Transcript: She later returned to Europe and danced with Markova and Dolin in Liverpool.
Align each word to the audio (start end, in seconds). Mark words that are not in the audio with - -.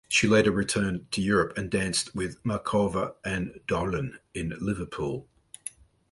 She 0.09 0.27
later 0.27 0.49
returned 0.51 1.11
to 1.11 1.21
Europe 1.21 1.55
and 1.55 1.69
danced 1.69 2.15
with 2.15 2.41
Markova 2.41 3.13
and 3.23 3.59
Dolin 3.67 4.17
in 4.33 4.51
Liverpool. 4.59 5.27